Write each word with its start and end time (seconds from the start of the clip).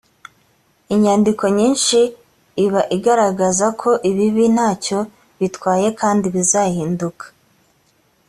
inyandiko 0.93 1.43
nyinshi 1.57 1.99
iba 2.65 2.81
igaragaza 2.97 3.67
ko 3.81 3.89
ibibi 4.09 4.45
nta 4.55 4.69
cyo 4.83 4.99
bitwaye 5.39 5.87
kandi 6.01 6.25
bizahinduka 6.35 7.25